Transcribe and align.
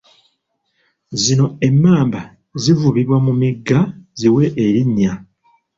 Zino 1.23 1.45
emmamba 1.67 2.21
zivubibwa 2.61 3.17
mu 3.25 3.33
migga 3.41 3.79
ziwe 4.19 4.43
erinnya. 4.65 5.13